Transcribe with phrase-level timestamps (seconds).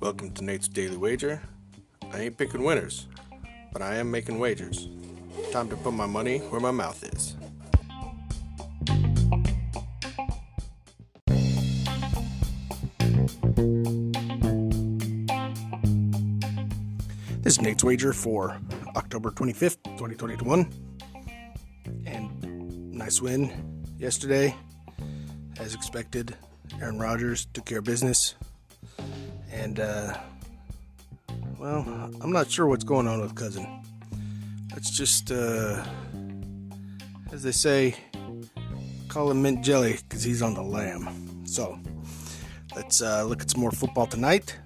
[0.00, 1.40] Welcome to Nate's Daily Wager.
[2.12, 3.06] I ain't picking winners,
[3.72, 4.88] but I am making wagers.
[5.52, 7.36] Time to put my money where my mouth is.
[17.44, 18.58] This is Nate's Wager for
[18.96, 20.68] October 25th, 2021.
[22.06, 24.56] And nice win yesterday.
[25.58, 26.36] As expected,
[26.80, 28.34] Aaron Rodgers took care of business.
[29.50, 30.16] And, uh,
[31.58, 31.84] well,
[32.20, 33.66] I'm not sure what's going on with Cousin.
[34.72, 35.84] Let's just, uh,
[37.32, 37.96] as they say,
[39.08, 41.44] call him mint jelly because he's on the lamb.
[41.46, 41.78] So,
[42.76, 44.56] let's uh, look at some more football tonight.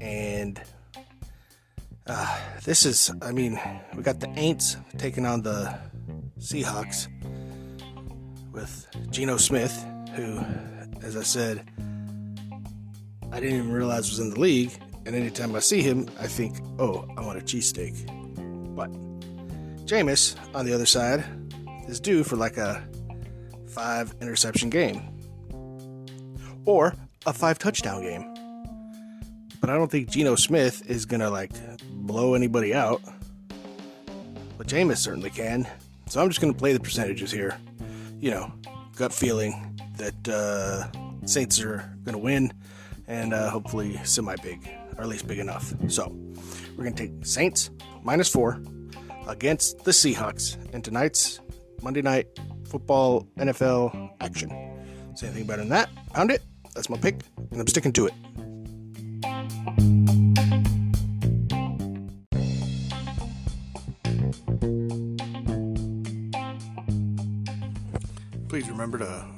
[0.00, 0.60] And
[2.06, 3.60] uh, this is, I mean,
[3.96, 5.76] we got the Aints taking on the
[6.38, 7.08] Seahawks
[8.52, 9.84] with Geno Smith,
[10.18, 10.44] who,
[11.02, 11.64] as I said,
[13.30, 14.72] I didn't even realize was in the league.
[15.06, 17.94] And anytime I see him, I think, oh, I want a cheesesteak.
[18.74, 18.92] But
[19.86, 21.24] Jameis, on the other side,
[21.88, 22.86] is due for like a
[23.68, 25.02] five interception game
[26.64, 28.34] or a five touchdown game.
[29.60, 31.52] But I don't think Geno Smith is going to like
[31.90, 33.00] blow anybody out.
[34.58, 35.66] But Jameis certainly can.
[36.08, 37.56] So I'm just going to play the percentages here.
[38.20, 38.52] You know,
[38.96, 39.67] gut feeling
[39.98, 42.52] that uh, Saints are going to win
[43.06, 45.72] and uh, hopefully semi big, or at least big enough.
[45.88, 46.08] So
[46.76, 47.70] we're going to take Saints
[48.02, 48.62] minus four
[49.28, 51.40] against the Seahawks in tonight's
[51.82, 52.26] Monday night
[52.68, 54.50] football NFL action.
[55.14, 55.90] Say anything better than that?
[56.12, 56.42] Pound it.
[56.74, 58.14] That's my pick, and I'm sticking to it.
[68.48, 69.37] Please remember to